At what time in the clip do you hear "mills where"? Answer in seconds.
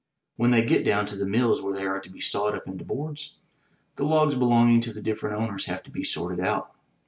1.27-1.75